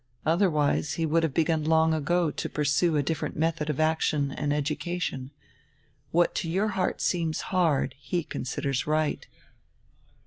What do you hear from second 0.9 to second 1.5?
he would have